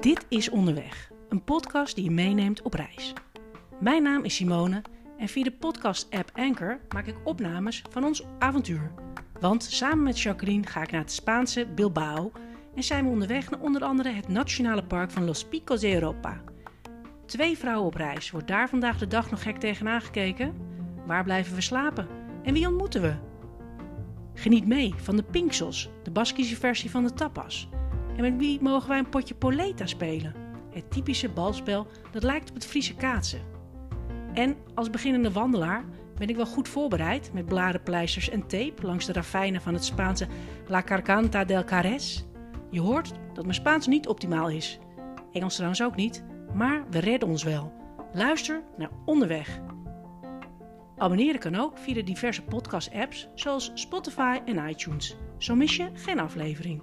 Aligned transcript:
Dit 0.00 0.26
is 0.28 0.48
Onderweg, 0.48 1.10
een 1.28 1.44
podcast 1.44 1.94
die 1.94 2.04
je 2.04 2.10
meeneemt 2.10 2.62
op 2.62 2.74
reis. 2.74 3.12
Mijn 3.80 4.02
naam 4.02 4.24
is 4.24 4.34
Simone 4.34 4.82
en 5.18 5.28
via 5.28 5.44
de 5.44 5.52
podcast-app 5.52 6.30
Anchor 6.34 6.80
maak 6.88 7.06
ik 7.06 7.16
opnames 7.24 7.82
van 7.90 8.04
ons 8.04 8.24
avontuur. 8.38 8.92
Want 9.40 9.62
samen 9.62 10.02
met 10.02 10.20
Jacqueline 10.20 10.66
ga 10.66 10.82
ik 10.82 10.90
naar 10.90 11.00
het 11.00 11.12
Spaanse 11.12 11.66
Bilbao 11.66 12.32
en 12.74 12.82
zijn 12.82 13.04
we 13.04 13.10
onderweg 13.10 13.50
naar 13.50 13.60
onder 13.60 13.82
andere 13.82 14.08
het 14.08 14.28
Nationale 14.28 14.84
Park 14.84 15.10
van 15.10 15.24
Los 15.24 15.44
Picos 15.44 15.80
de 15.80 15.94
Europa. 15.94 16.40
Twee 17.26 17.58
vrouwen 17.58 17.86
op 17.86 17.94
reis. 17.94 18.30
Wordt 18.30 18.48
daar 18.48 18.68
vandaag 18.68 18.98
de 18.98 19.06
dag 19.06 19.30
nog 19.30 19.42
gek 19.42 19.56
tegenaan 19.56 20.00
gekeken? 20.00 20.54
Waar 21.06 21.24
blijven 21.24 21.54
we 21.54 21.60
slapen? 21.60 22.08
En 22.42 22.52
wie 22.52 22.66
ontmoeten 22.66 23.02
we? 23.02 23.27
Geniet 24.38 24.66
mee 24.66 24.94
van 24.96 25.16
de 25.16 25.22
Pinksos, 25.22 25.90
de 26.02 26.10
Baskische 26.10 26.56
versie 26.56 26.90
van 26.90 27.04
de 27.04 27.12
tapas. 27.12 27.68
En 28.16 28.22
met 28.22 28.36
wie 28.36 28.62
mogen 28.62 28.88
wij 28.88 28.98
een 28.98 29.08
potje 29.08 29.34
poleta 29.34 29.86
spelen? 29.86 30.34
Het 30.70 30.90
typische 30.90 31.28
balspel 31.28 31.86
dat 32.12 32.22
lijkt 32.22 32.48
op 32.48 32.54
het 32.54 32.66
Friese 32.66 32.94
kaatsen. 32.94 33.40
En 34.34 34.56
als 34.74 34.90
beginnende 34.90 35.32
wandelaar 35.32 35.84
ben 36.18 36.28
ik 36.28 36.36
wel 36.36 36.46
goed 36.46 36.68
voorbereid 36.68 37.30
met 37.32 37.46
bladenpleisters 37.46 38.28
en 38.30 38.46
tape 38.46 38.82
langs 38.82 39.06
de 39.06 39.12
ravijnen 39.12 39.60
van 39.60 39.74
het 39.74 39.84
Spaanse 39.84 40.26
La 40.66 40.82
Carcanta 40.82 41.44
del 41.44 41.64
Carres. 41.64 42.24
Je 42.70 42.80
hoort 42.80 43.12
dat 43.34 43.44
mijn 43.44 43.54
Spaans 43.54 43.86
niet 43.86 44.08
optimaal 44.08 44.48
is. 44.48 44.78
Engels 45.32 45.54
trouwens 45.54 45.82
ook 45.82 45.96
niet, 45.96 46.24
maar 46.54 46.84
we 46.90 46.98
redden 46.98 47.28
ons 47.28 47.42
wel. 47.42 47.72
Luister 48.12 48.62
naar 48.76 48.90
Onderweg. 49.04 49.60
Abonneren 50.98 51.40
kan 51.40 51.54
ook 51.54 51.78
via 51.78 51.94
de 51.94 52.02
diverse 52.02 52.42
podcast-apps 52.42 53.28
zoals 53.34 53.70
Spotify 53.74 54.38
en 54.44 54.68
iTunes. 54.68 55.16
Zo 55.38 55.54
mis 55.54 55.76
je 55.76 55.88
geen 55.92 56.20
aflevering. 56.20 56.82